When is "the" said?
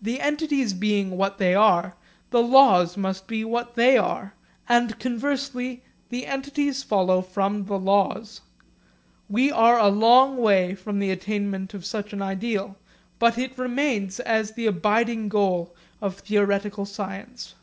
0.00-0.22, 2.30-2.40, 6.08-6.24, 7.66-7.78, 10.98-11.10, 14.52-14.66